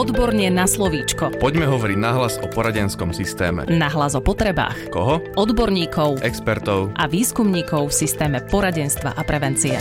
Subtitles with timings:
[0.00, 1.36] Odborne na slovíčko.
[1.36, 3.68] Poďme hovoriť nahlas o poradenskom systéme.
[3.68, 4.88] Nahlas o potrebách.
[4.88, 5.20] Koho?
[5.36, 6.96] Odborníkov Expertov.
[6.96, 9.76] a výskumníkov v systéme poradenstva a prevencie.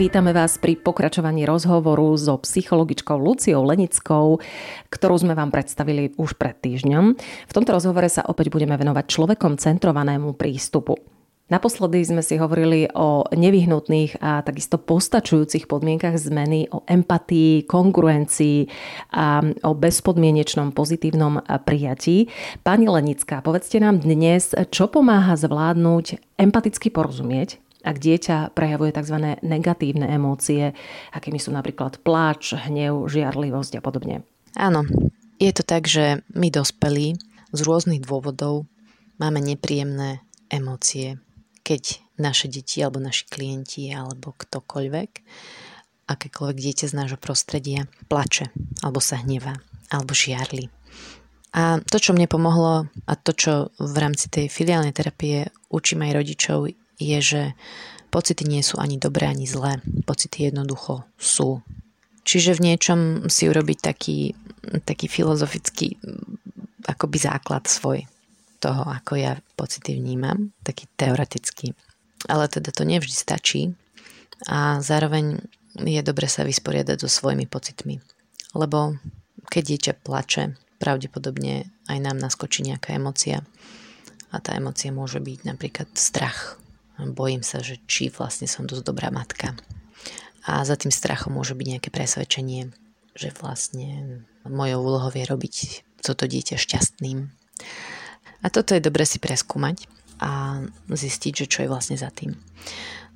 [0.00, 4.40] Vítame vás pri pokračovaní rozhovoru so psychologičkou Luciou Lenickou,
[4.88, 7.04] ktorú sme vám predstavili už pred týždňom.
[7.20, 10.96] V tomto rozhovore sa opäť budeme venovať človekom centrovanému prístupu.
[11.44, 18.64] Naposledy sme si hovorili o nevyhnutných a takisto postačujúcich podmienkach zmeny, o empatii, kongruencii
[19.12, 22.32] a o bezpodmienečnom pozitívnom prijatí.
[22.64, 29.36] Pani Lenická, povedzte nám dnes, čo pomáha zvládnuť empaticky porozumieť, ak dieťa prejavuje tzv.
[29.44, 30.72] negatívne emócie,
[31.12, 34.24] akými sú napríklad pláč, hnev, žiarlivosť a podobne.
[34.56, 34.88] Áno,
[35.36, 37.20] je to tak, že my dospelí
[37.52, 38.64] z rôznych dôvodov
[39.20, 41.20] máme nepríjemné emócie
[41.64, 45.10] keď naše deti alebo naši klienti alebo ktokoľvek,
[46.04, 48.52] akékoľvek dieťa z nášho prostredia plače
[48.84, 49.56] alebo sa hnevá
[49.88, 50.68] alebo žiarli.
[51.54, 56.12] A to, čo mne pomohlo a to, čo v rámci tej filiálnej terapie učím aj
[56.18, 56.58] rodičov,
[56.98, 57.42] je, že
[58.10, 59.78] pocity nie sú ani dobré, ani zlé.
[60.06, 61.62] Pocity jednoducho sú.
[62.26, 64.34] Čiže v niečom si urobiť taký,
[64.82, 65.98] taký filozofický
[66.84, 68.04] akoby základ svoj
[68.64, 71.76] toho, ako ja pocity vnímam, taký teoretický.
[72.24, 73.76] Ale teda to nevždy stačí
[74.48, 75.44] a zároveň
[75.76, 78.00] je dobre sa vysporiadať so svojimi pocitmi.
[78.56, 78.96] Lebo
[79.52, 83.44] keď dieťa plače, pravdepodobne aj nám naskočí nejaká emocia
[84.32, 86.56] a tá emocia môže byť napríklad strach.
[86.96, 89.52] Bojím sa, že či vlastne som dosť dobrá matka.
[90.46, 92.70] A za tým strachom môže byť nejaké presvedčenie,
[93.16, 95.54] že vlastne mojou úlohou je robiť
[96.04, 97.43] toto dieťa šťastným.
[98.44, 99.88] A toto je dobre si preskúmať
[100.20, 102.36] a zistiť, že čo je vlastne za tým.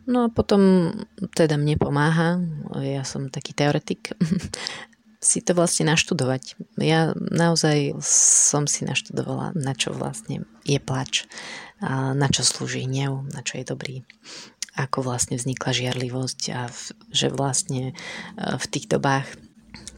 [0.08, 0.90] No a potom
[1.36, 2.40] teda mne pomáha,
[2.80, 4.16] ja som taký teoretik,
[5.20, 6.56] si to vlastne naštudovať.
[6.80, 11.28] Ja naozaj som si naštudovala, na čo vlastne je plač,
[11.82, 13.96] na čo slúži hnev, na čo je dobrý
[14.78, 17.94] ako vlastne vznikla žiarlivosť a v, že vlastne e,
[18.38, 19.26] v tých dobách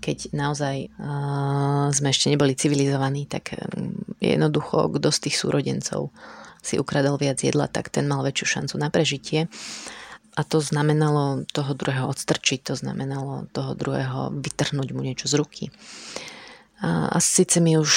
[0.01, 3.55] keď naozaj uh, sme ešte neboli civilizovaní, tak
[4.19, 6.11] jednoducho kto z tých súrodencov
[6.61, 9.49] si ukradol viac jedla, tak ten mal väčšiu šancu na prežitie.
[10.39, 15.65] A to znamenalo toho druhého odstrčiť, to znamenalo toho druhého vytrhnúť mu niečo z ruky.
[16.81, 17.93] A, a síce my už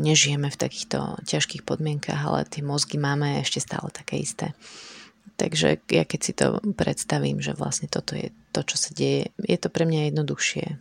[0.00, 4.56] nežijeme v takýchto ťažkých podmienkach, ale tie mozgy máme ešte stále také isté.
[5.34, 9.58] Takže ja keď si to predstavím, že vlastne toto je to, čo sa deje, je
[9.58, 10.78] to pre mňa jednoduchšie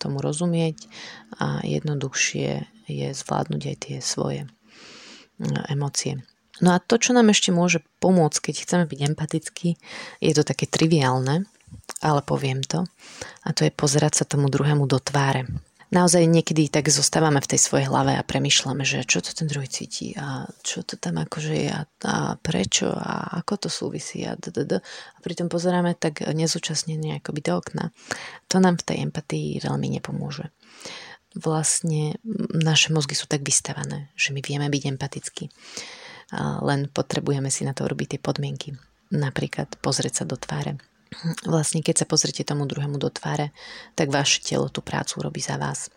[0.00, 0.88] tomu rozumieť
[1.36, 4.48] a jednoduchšie je zvládnuť aj tie svoje
[5.38, 6.24] mm, emócie.
[6.60, 9.68] No a to, čo nám ešte môže pomôcť, keď chceme byť empatickí,
[10.20, 11.48] je to také triviálne,
[12.00, 12.84] ale poviem to,
[13.44, 15.48] a to je pozerať sa tomu druhému do tváre
[15.90, 19.66] naozaj niekedy tak zostávame v tej svojej hlave a premyšľame, že čo to ten druhý
[19.66, 24.38] cíti a čo to tam akože je a, a prečo a ako to súvisí a,
[24.38, 24.72] d, d, d.
[24.82, 27.84] a pritom pozeráme tak nezúčastnene akoby do okna.
[28.50, 30.50] To nám v tej empatii veľmi nepomôže.
[31.38, 32.18] Vlastne
[32.50, 35.44] naše mozgy sú tak vystavané, že my vieme byť empatickí.
[36.38, 38.74] Len potrebujeme si na to urobiť tie podmienky.
[39.14, 40.78] Napríklad pozrieť sa do tváre
[41.46, 43.50] vlastne keď sa pozrite tomu druhému do tváre,
[43.98, 45.90] tak vaše telo tú prácu robí za vás.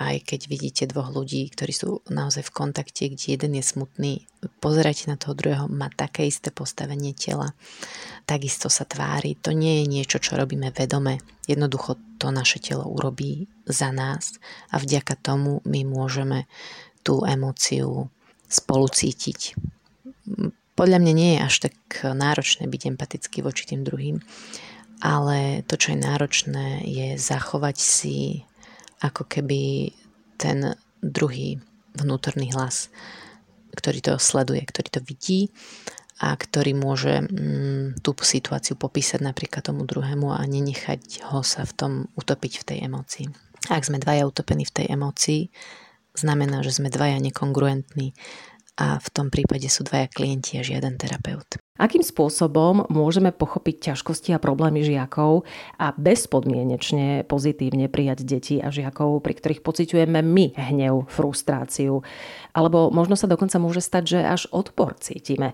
[0.00, 4.24] Aj keď vidíte dvoch ľudí, ktorí sú naozaj v kontakte, kde jeden je smutný,
[4.64, 7.52] pozerajte na toho druhého, má také isté postavenie tela,
[8.24, 9.36] takisto sa tvári.
[9.44, 11.20] To nie je niečo, čo robíme vedome.
[11.44, 14.40] Jednoducho to naše telo urobí za nás
[14.72, 16.48] a vďaka tomu my môžeme
[17.04, 18.08] tú emóciu
[18.48, 19.52] spolu cítiť
[20.80, 24.16] podľa mňa nie je až tak náročné byť empatický voči tým druhým,
[25.04, 28.48] ale to, čo je náročné, je zachovať si
[29.04, 29.92] ako keby
[30.40, 30.72] ten
[31.04, 31.60] druhý
[31.92, 32.88] vnútorný hlas,
[33.76, 35.52] ktorý to sleduje, ktorý to vidí
[36.16, 41.76] a ktorý môže mm, tú situáciu popísať napríklad tomu druhému a nenechať ho sa v
[41.76, 43.28] tom utopiť v tej emócii.
[43.68, 45.52] Ak sme dvaja utopení v tej emócii,
[46.16, 48.16] znamená, že sme dvaja nekongruentní,
[48.80, 51.60] a v tom prípade sú dvaja klienti a žiaden terapeut.
[51.76, 55.44] Akým spôsobom môžeme pochopiť ťažkosti a problémy žiakov
[55.76, 62.00] a bezpodmienečne pozitívne prijať deti a žiakov, pri ktorých pociťujeme my hnev, frustráciu,
[62.56, 65.52] alebo možno sa dokonca môže stať, že až odpor cítime.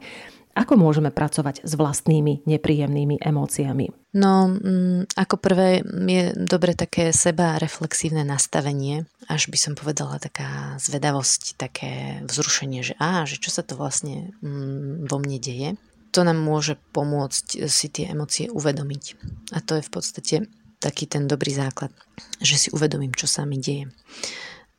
[0.57, 3.93] Ako môžeme pracovať s vlastnými nepríjemnými emóciami?
[4.17, 10.81] No, mm, ako prvé je dobre také seba reflexívne nastavenie, až by som povedala taká
[10.81, 15.77] zvedavosť, také vzrušenie, že á, že čo sa to vlastne mm, vo mne deje.
[16.17, 19.05] To nám môže pomôcť si tie emócie uvedomiť.
[19.53, 20.37] A to je v podstate
[20.81, 21.93] taký ten dobrý základ,
[22.41, 23.93] že si uvedomím, čo sa mi deje.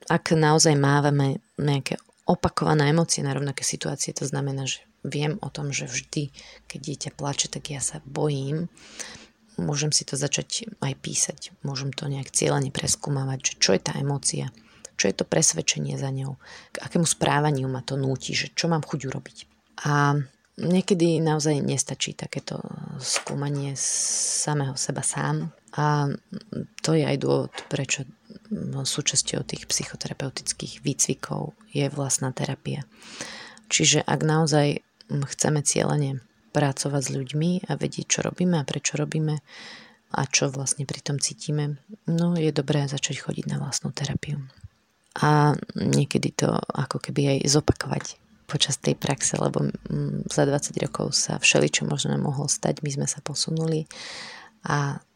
[0.10, 5.72] Ak naozaj mávame nejaké opakované emócie na rovnaké situácie, to znamená, že viem o tom,
[5.72, 6.30] že vždy,
[6.68, 8.68] keď dieťa plače, tak ja sa bojím,
[9.58, 11.40] môžem si to začať aj písať.
[11.66, 14.54] Môžem to nejak cieľene preskúmavať, že čo je tá emócia,
[14.98, 16.38] čo je to presvedčenie za ňou,
[16.74, 19.38] k akému správaniu ma to núti, že čo mám chuť urobiť.
[19.86, 20.18] A
[20.58, 22.58] niekedy naozaj nestačí takéto
[22.98, 25.54] skúmanie samého seba sám.
[25.78, 26.10] A
[26.82, 28.10] to je aj dôvod, prečo
[28.82, 32.88] súčasťou tých psychoterapeutických výcvikov je vlastná terapia.
[33.68, 36.22] Čiže ak naozaj chceme cieľene
[36.52, 39.40] pracovať s ľuďmi a vedieť, čo robíme a prečo robíme
[40.08, 44.40] a čo vlastne pri tom cítime, no je dobré začať chodiť na vlastnú terapiu.
[45.20, 48.06] A niekedy to ako keby aj zopakovať
[48.48, 49.68] počas tej praxe, lebo
[50.32, 53.84] za 20 rokov sa všeličo možno mohlo stať, my sme sa posunuli
[54.64, 55.07] a Mm,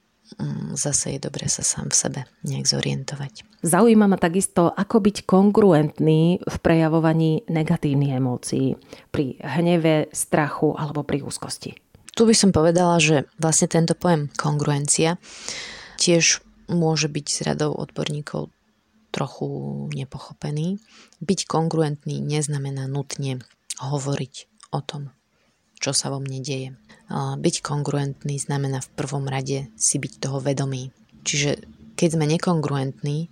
[0.74, 3.33] zase je dobre sa sám v sebe nejak zorientovať.
[3.62, 8.80] Zaujíma ma takisto, ako byť kongruentný v prejavovaní negatívnych emócií
[9.13, 11.78] pri hneve, strachu alebo pri úzkosti.
[12.12, 15.16] Tu by som povedala, že vlastne tento pojem kongruencia
[15.95, 18.51] tiež môže byť s radou odborníkov
[19.12, 19.48] trochu
[19.92, 20.80] nepochopený.
[21.19, 23.44] Byť kongruentný neznamená nutne
[23.80, 24.36] hovoriť
[24.72, 25.12] o tom,
[25.81, 26.69] čo sa vo mne deje.
[27.12, 30.94] Byť kongruentný znamená v prvom rade si byť toho vedomý.
[31.28, 31.66] Čiže
[31.98, 33.28] keď sme nekongruentní,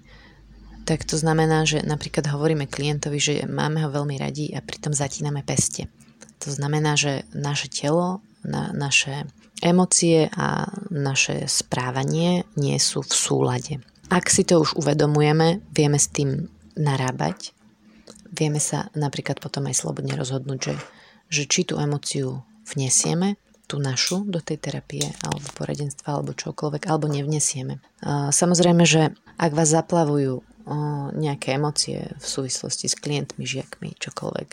[0.83, 5.45] tak to znamená, že napríklad hovoríme klientovi, že máme ho veľmi radi a pritom zatíname
[5.45, 5.85] peste.
[6.41, 9.29] To znamená, že naše telo, na, naše
[9.61, 13.73] emócie a naše správanie nie sú v súlade.
[14.09, 16.49] Ak si to už uvedomujeme, vieme s tým
[16.79, 17.53] narábať,
[18.33, 20.73] vieme sa napríklad potom aj slobodne rozhodnúť, že,
[21.29, 23.37] že či tú emóciu vnesieme
[23.69, 27.77] tú našu do tej terapie alebo poradenstva alebo čokoľvek, alebo nevnesieme.
[28.33, 30.41] Samozrejme, že ak vás zaplavujú
[31.13, 34.49] nejaké emócie v súvislosti s klientmi, žiakmi, čokoľvek,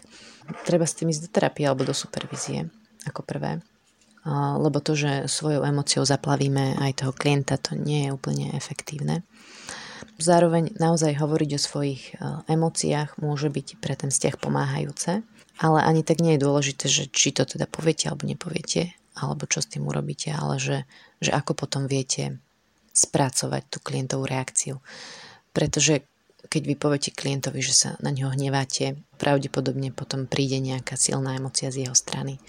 [0.68, 2.68] treba s tým ísť do terapie alebo do supervízie
[3.08, 3.64] ako prvé.
[4.28, 9.24] Lebo to, že svojou emóciou zaplavíme aj toho klienta, to nie je úplne efektívne.
[10.16, 12.02] Zároveň naozaj hovoriť o svojich
[12.48, 15.20] emóciách môže byť pre ten vzťah pomáhajúce,
[15.60, 19.60] ale ani tak nie je dôležité, že či to teda poviete alebo nepoviete, alebo čo
[19.60, 20.78] s tým urobíte, ale že,
[21.20, 22.40] že ako potom viete
[22.96, 24.80] spracovať tú klientovú reakciu.
[25.52, 26.04] Pretože
[26.48, 31.68] keď vy poviete klientovi, že sa na ňo hneváte, pravdepodobne potom príde nejaká silná emocia
[31.68, 32.40] z jeho strany.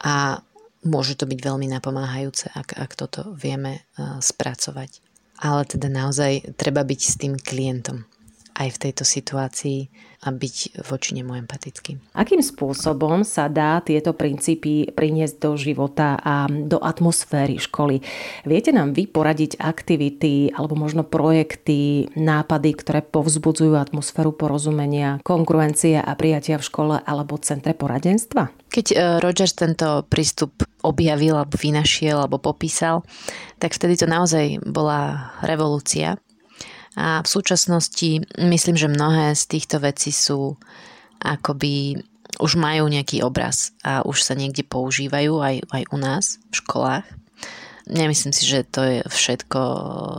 [0.00, 0.40] A
[0.80, 5.09] môže to byť veľmi napomáhajúce, ak, ak toto vieme uh, spracovať.
[5.40, 8.04] Ale teda naozaj treba byť s tým klientom
[8.60, 9.88] aj v tejto situácii
[10.20, 11.96] a byť voči nemu empatický.
[12.12, 18.04] Akým spôsobom sa dá tieto princípy priniesť do života a do atmosféry školy?
[18.44, 26.12] Viete nám vy poradiť aktivity alebo možno projekty, nápady, ktoré povzbudzujú atmosféru porozumenia, konkurencie a
[26.12, 28.52] prijatia v škole alebo centre poradenstva?
[28.68, 30.52] Keď e, Rogers tento prístup
[30.84, 33.08] objavil alebo vynašiel alebo popísal,
[33.56, 36.20] tak vtedy to naozaj bola revolúcia
[37.00, 40.60] a v súčasnosti myslím, že mnohé z týchto vecí sú
[41.16, 41.96] akoby
[42.38, 47.06] už majú nejaký obraz a už sa niekde používajú aj, aj u nás v školách.
[47.88, 49.60] Nemyslím si, že to je všetko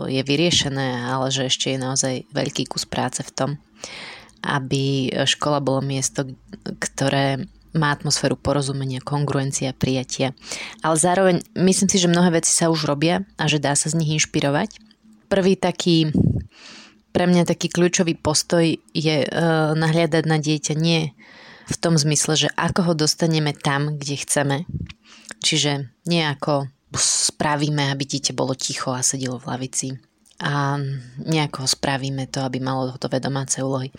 [0.09, 3.49] je vyriešené, ale že ešte je naozaj veľký kus práce v tom,
[4.43, 6.27] aby škola bolo miesto,
[6.65, 10.35] ktoré má atmosféru porozumenia, kongruencia, prijatia.
[10.83, 13.95] Ale zároveň myslím si, že mnohé veci sa už robia a že dá sa z
[13.95, 14.75] nich inšpirovať.
[15.31, 16.11] Prvý taký
[17.11, 18.63] pre mňa taký kľúčový postoj
[18.95, 21.11] je uh, nahliadať na dieťa nie
[21.67, 24.57] v tom zmysle, že ako ho dostaneme tam, kde chceme.
[25.43, 29.89] Čiže nie ako spravíme, aby dieťa bolo ticho a sedelo v lavici
[30.41, 30.81] a
[31.21, 33.93] nejako spravíme to, aby malo hotové domáce úlohy.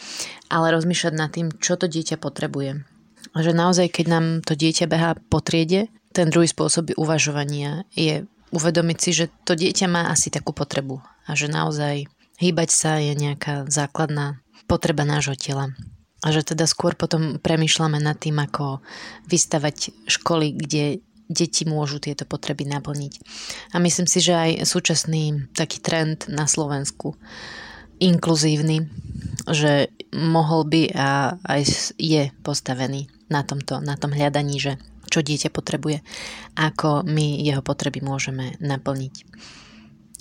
[0.51, 2.83] Ale rozmýšľať nad tým, čo to dieťa potrebuje.
[3.33, 8.27] A že naozaj, keď nám to dieťa behá po triede, ten druhý spôsob uvažovania je
[8.53, 12.11] uvedomiť si, že to dieťa má asi takú potrebu a že naozaj
[12.43, 15.71] Hýbať sa je nejaká základná potreba nášho tela.
[16.27, 18.83] A že teda skôr potom premyšľame nad tým, ako
[19.31, 23.13] vystavať školy, kde deti môžu tieto potreby naplniť.
[23.73, 27.15] A myslím si, že aj súčasný taký trend na Slovensku,
[28.03, 28.91] inkluzívny,
[29.47, 34.83] že mohol by a aj je postavený na, tomto, na tom hľadaní, že
[35.15, 36.03] čo dieťa potrebuje,
[36.59, 39.15] ako my jeho potreby môžeme naplniť.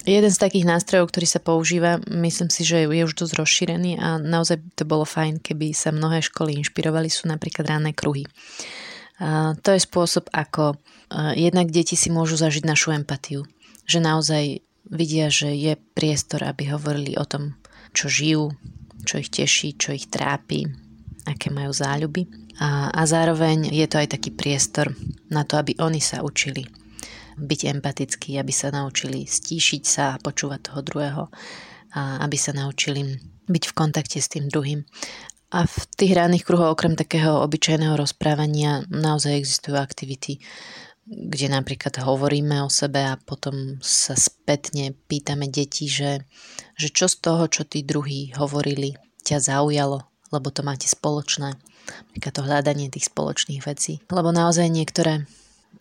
[0.02, 4.18] Jeden z takých nástrojov, ktorý sa používa, myslím si, že je už dosť rozšírený a
[4.18, 8.26] naozaj to bolo fajn, keby sa mnohé školy inšpirovali, sú napríklad ranné kruhy.
[9.22, 10.82] A to je spôsob, ako
[11.38, 13.46] jednak deti si môžu zažiť našu empatiu.
[13.86, 14.44] Že naozaj
[14.90, 17.54] vidia, že je priestor, aby hovorili o tom,
[17.94, 18.58] čo žijú,
[19.06, 20.66] čo ich teší, čo ich trápi,
[21.30, 22.26] aké majú záľuby.
[22.58, 24.90] A, a zároveň je to aj taký priestor
[25.30, 26.81] na to, aby oni sa učili
[27.38, 31.24] byť empatickí, aby sa naučili stíšiť sa a počúvať toho druhého,
[31.96, 33.20] a aby sa naučili
[33.52, 34.88] byť v kontakte s tým druhým.
[35.52, 40.40] A v tých ranných kruhoch okrem takého obyčajného rozprávania naozaj existujú aktivity,
[41.04, 46.24] kde napríklad hovoríme o sebe a potom sa spätne pýtame deti, že,
[46.80, 48.96] že čo z toho, čo tí druhí hovorili,
[49.28, 51.60] ťa zaujalo, lebo to máte spoločné.
[52.08, 54.00] Napríklad to hľadanie tých spoločných vecí.
[54.08, 55.28] Lebo naozaj niektoré,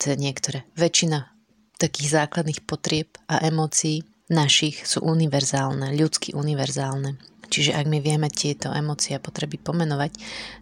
[0.03, 1.40] niektoré, väčšina
[1.81, 7.17] takých základných potrieb a emócií našich sú univerzálne, ľudsky univerzálne.
[7.51, 10.15] Čiže ak my vieme tieto emócie a potreby pomenovať,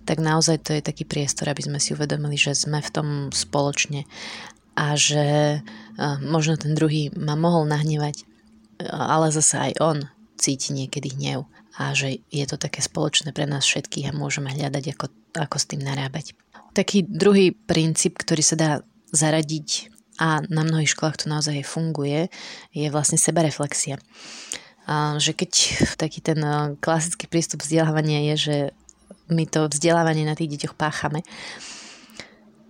[0.08, 4.08] tak naozaj to je taký priestor, aby sme si uvedomili, že sme v tom spoločne
[4.72, 5.60] a že
[6.24, 8.24] možno ten druhý ma mohol nahnevať,
[8.88, 9.98] ale zase aj on
[10.40, 11.44] cíti niekedy hnev
[11.76, 15.06] a že je to také spoločné pre nás všetkých a môžeme hľadať, ako,
[15.36, 16.32] ako s tým narábať.
[16.72, 18.70] Taký druhý princíp, ktorý sa dá
[19.12, 22.28] zaradiť a na mnohých školách to naozaj funguje,
[22.74, 24.02] je vlastne sebareflexia.
[24.88, 25.52] A že keď
[26.02, 26.40] taký ten
[26.82, 28.56] klasický prístup vzdelávania je, že
[29.30, 31.22] my to vzdelávanie na tých deťoch páchame,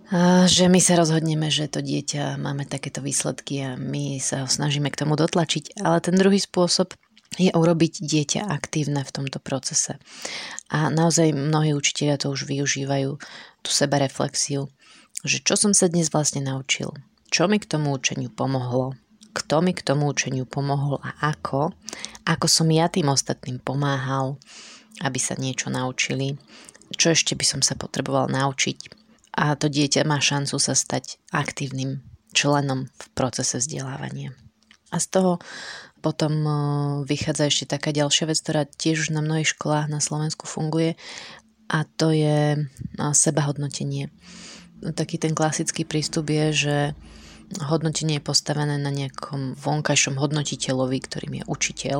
[0.09, 4.49] a že my sa rozhodneme, že to dieťa máme takéto výsledky a my sa ho
[4.49, 6.97] snažíme k tomu dotlačiť, ale ten druhý spôsob
[7.37, 10.01] je urobiť dieťa aktívne v tomto procese.
[10.73, 13.21] A naozaj mnohí učiteľia to už využívajú,
[13.61, 14.73] tú sebareflexiu,
[15.21, 16.89] že čo som sa dnes vlastne naučil,
[17.29, 18.97] čo mi k tomu učeniu pomohlo,
[19.33, 21.71] kto mi k tomu učeniu pomohol a ako,
[22.25, 24.41] ako som ja tým ostatným pomáhal,
[25.05, 26.35] aby sa niečo naučili,
[26.97, 28.97] čo ešte by som sa potreboval naučiť.
[29.39, 32.01] A to dieťa má šancu sa stať aktívnym
[32.33, 34.33] členom v procese vzdelávania.
[34.89, 35.31] A z toho
[36.01, 36.33] potom
[37.05, 40.97] vychádza ešte taká ďalšia vec, ktorá tiež už na mnohých školách na Slovensku funguje
[41.69, 42.65] a to je
[42.97, 44.09] sebahodnotenie.
[44.81, 46.77] Taký ten klasický prístup je, že
[47.57, 51.99] hodnotenie je postavené na nejakom vonkajšom hodnotiteľovi, ktorým je učiteľ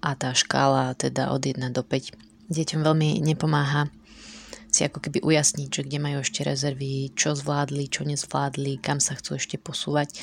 [0.00, 2.16] a tá škála teda od 1 do 5
[2.50, 3.92] deťom veľmi nepomáha
[4.70, 9.18] si ako keby ujasniť, že kde majú ešte rezervy, čo zvládli, čo nezvládli, kam sa
[9.18, 10.14] chcú ešte posúvať.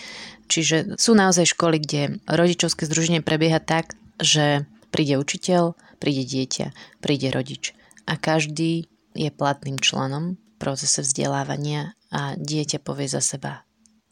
[0.48, 6.72] Čiže sú naozaj školy, kde rodičovské združenie prebieha tak, že príde učiteľ, príde dieťa,
[7.04, 7.76] príde rodič
[8.08, 13.67] a každý je platným členom v procese vzdelávania a dieťa povie za seba,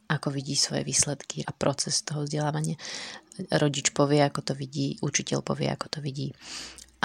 [0.07, 2.77] ako vidí svoje výsledky a proces toho vzdelávania.
[3.51, 6.31] Rodič povie, ako to vidí, učiteľ povie, ako to vidí.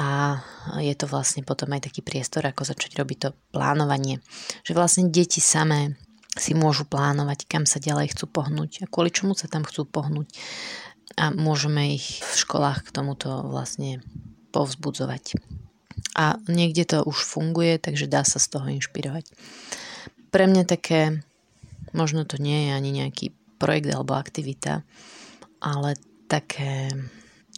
[0.00, 0.40] A
[0.80, 4.23] je to vlastne potom aj taký priestor, ako začať robiť to plánovanie.
[4.64, 5.99] Že vlastne deti samé
[6.38, 10.30] si môžu plánovať, kam sa ďalej chcú pohnúť a kvôli čomu sa tam chcú pohnúť.
[11.19, 13.99] A môžeme ich v školách k tomuto vlastne
[14.54, 15.37] povzbudzovať.
[16.14, 19.26] A niekde to už funguje, takže dá sa z toho inšpirovať.
[20.30, 21.26] Pre mňa také
[21.92, 23.26] Možno to nie je ani nejaký
[23.61, 24.82] projekt alebo aktivita,
[25.61, 25.99] ale
[26.30, 26.88] také,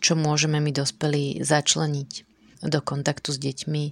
[0.02, 2.10] čo môžeme my dospelí začleniť
[2.66, 3.84] do kontaktu s deťmi,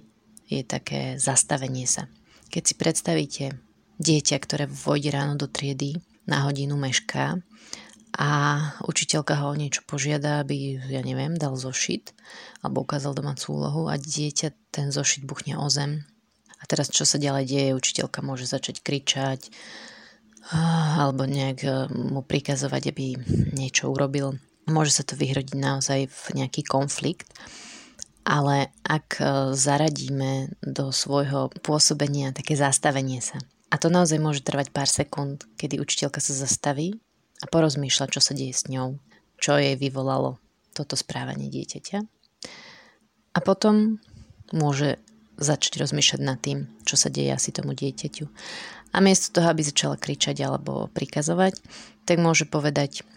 [0.51, 2.11] je také zastavenie sa.
[2.51, 3.45] Keď si predstavíte
[4.01, 7.41] dieťa, ktoré vojde ráno do triedy, na hodinu mešká
[8.11, 8.29] a
[8.85, 12.13] učiteľka ho o niečo požiada, aby, ja neviem, dal zošit
[12.61, 16.05] alebo ukázal domácu úlohu a dieťa ten zošit buchne o zem.
[16.61, 17.77] A teraz čo sa ďalej deje?
[17.77, 19.49] Učiteľka môže začať kričať,
[20.49, 23.05] alebo nejak eh, mu prikazovať, aby
[23.53, 24.41] niečo urobil.
[24.65, 27.29] Môže sa to vyhrodiť naozaj v nejaký konflikt,
[28.25, 33.37] ale ak eh, zaradíme do svojho pôsobenia také zastavenie sa,
[33.71, 36.99] a to naozaj môže trvať pár sekúnd, kedy učiteľka sa zastaví
[37.39, 38.99] a porozmýšľa, čo sa deje s ňou,
[39.39, 40.43] čo jej vyvolalo
[40.75, 42.03] toto správanie dieťaťa.
[43.31, 44.03] A potom
[44.51, 44.99] môže
[45.39, 48.27] začať rozmýšľať nad tým, čo sa deje asi tomu dieťaťu.
[48.91, 51.59] A miesto toho, aby začala kričať alebo prikazovať,
[52.03, 53.07] tak môže povedať,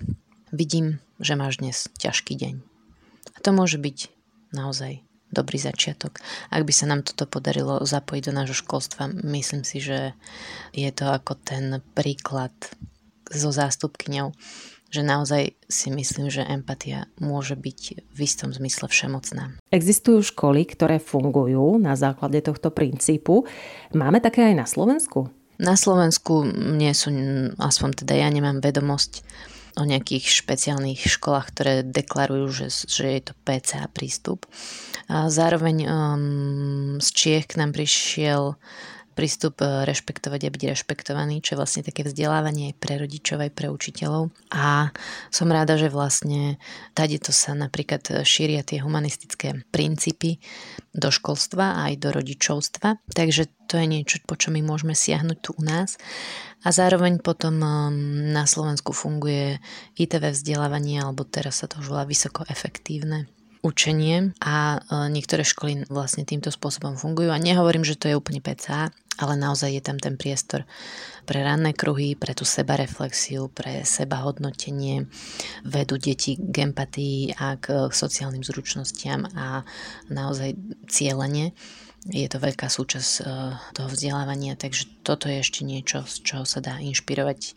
[0.54, 2.54] vidím, že máš dnes ťažký deň.
[3.34, 3.98] A to môže byť
[4.54, 5.02] naozaj
[5.34, 6.22] dobrý začiatok.
[6.54, 10.14] Ak by sa nám toto podarilo zapojiť do nášho školstva, myslím si, že
[10.70, 12.54] je to ako ten príklad
[13.34, 14.30] so zástupkyňou,
[14.94, 19.58] že naozaj si myslím, že empatia môže byť v istom zmysle všemocná.
[19.74, 23.42] Existujú školy, ktoré fungujú na základe tohto princípu.
[23.90, 25.34] Máme také aj na Slovensku?
[25.58, 27.14] Na Slovensku nie sú,
[27.62, 29.22] aspoň teda ja nemám vedomosť
[29.74, 34.46] o nejakých špeciálnych školách, ktoré deklarujú, že, že je to PCA prístup.
[35.10, 38.54] A zároveň um, z Čiech k nám prišiel
[39.14, 43.52] prístup e, rešpektovať a byť rešpektovaný, čo je vlastne také vzdelávanie aj pre rodičov, aj
[43.54, 44.34] pre učiteľov.
[44.50, 44.90] A
[45.30, 46.58] som rada, že vlastne
[46.98, 50.42] tady to sa napríklad šíria tie humanistické princípy
[50.94, 53.02] do školstva aj do rodičovstva.
[53.14, 55.98] Takže to je niečo, po čo my môžeme siahnuť tu u nás.
[56.64, 57.92] A zároveň potom um,
[58.32, 59.60] na Slovensku funguje
[60.00, 63.28] ITV vzdelávanie, alebo teraz sa to už volá vysoko efektívne
[63.64, 67.32] učenie a uh, niektoré školy vlastne týmto spôsobom fungujú.
[67.32, 70.68] A nehovorím, že to je úplne PCA, ale naozaj je tam ten priestor
[71.24, 75.08] pre ranné kruhy, pre tú sebareflexiu, pre sebahodnotenie,
[75.64, 79.64] vedú deti k empatii a k sociálnym zručnostiam a
[80.12, 80.52] naozaj
[80.92, 81.56] cieľenie
[82.08, 83.26] je to veľká súčasť eh,
[83.72, 87.56] toho vzdelávania, takže toto je ešte niečo, z čoho sa dá inšpirovať,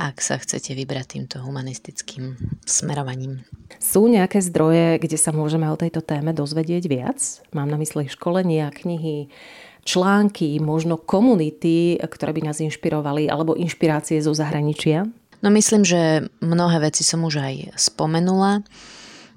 [0.00, 3.44] ak sa chcete vybrať týmto humanistickým smerovaním.
[3.76, 7.20] Sú nejaké zdroje, kde sa môžeme o tejto téme dozvedieť viac?
[7.52, 9.28] Mám na mysli školenia, knihy,
[9.84, 15.04] články, možno komunity, ktoré by nás inšpirovali, alebo inšpirácie zo zahraničia?
[15.42, 18.62] No myslím, že mnohé veci som už aj spomenula.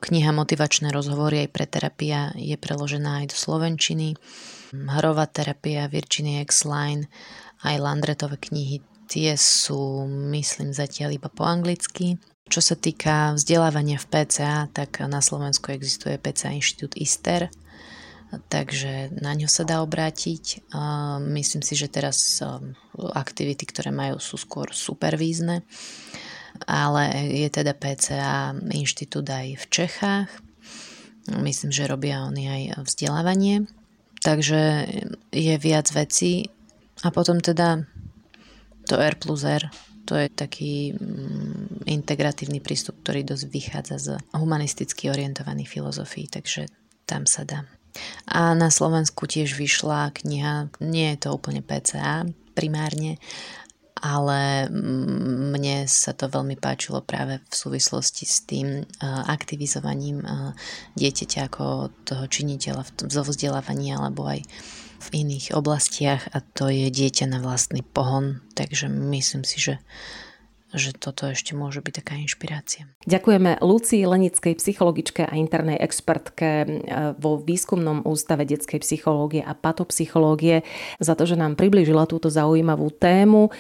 [0.06, 4.14] Kniha Motivačné rozhovory aj pre terapia je preložená aj do slovenčiny.
[4.70, 6.62] Hrová terapia Virginia X.
[6.62, 7.10] Line
[7.66, 12.22] aj Landretové knihy tie sú, myslím, zatiaľ iba po anglicky.
[12.46, 17.50] Čo sa týka vzdelávania v PCA, tak na Slovensku existuje PCA Inštitút ISTER,
[18.46, 20.70] takže na ňo sa dá obrátiť.
[21.26, 22.46] Myslím si, že teraz
[22.94, 25.66] aktivity, ktoré majú, sú skôr supervízne
[26.64, 30.30] ale je teda PCA inštitút aj v Čechách.
[31.42, 33.68] Myslím, že robia oni aj vzdelávanie.
[34.24, 34.90] Takže
[35.30, 36.50] je viac vecí.
[37.04, 37.84] A potom teda
[38.88, 39.68] to R plus R,
[40.06, 44.08] to je taký mm, integratívny prístup, ktorý dosť vychádza z
[44.38, 46.70] humanisticky orientovaných filozofií, takže
[47.10, 47.66] tam sa dá.
[48.30, 53.18] A na Slovensku tiež vyšla kniha, nie je to úplne PCA primárne,
[54.06, 54.70] ale
[55.50, 58.86] mne sa to veľmi páčilo práve v súvislosti s tým eh,
[59.26, 60.54] aktivizovaním eh,
[60.94, 64.46] dieťaťa ako toho činiteľa tom vzdelávaní alebo aj
[64.96, 69.76] v iných oblastiach a to je dieťa na vlastný pohon, takže myslím si, že
[70.76, 72.92] že toto ešte môže byť taká inšpirácia.
[73.08, 76.68] Ďakujeme Lucii Lenickej, psychologičke a internej expertke eh,
[77.16, 80.68] vo výskumnom ústave detskej psychológie a patopsychológie
[81.00, 83.56] za to, že nám priblížila túto zaujímavú tému.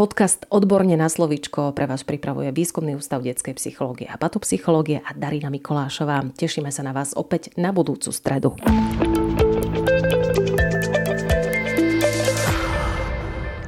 [0.00, 5.52] Podcast Odborne na slovičko pre vás pripravuje Výskumný ústav detskej psychológie a patopsychológie a Darina
[5.52, 6.24] Mikolášová.
[6.40, 8.56] Tešíme sa na vás opäť na budúcu stredu.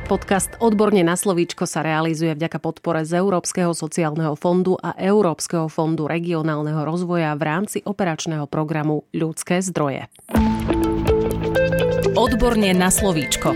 [0.08, 6.08] Podcast Odborne na slovíčko sa realizuje vďaka podpore z Európskeho sociálneho fondu a Európskeho fondu
[6.08, 10.08] regionálneho rozvoja v rámci operačného programu Ľudské zdroje.
[12.16, 13.52] Odborne na slovíčko.